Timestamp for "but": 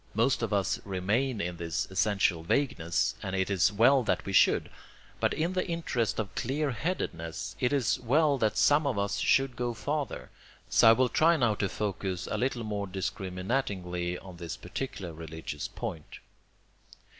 5.19-5.31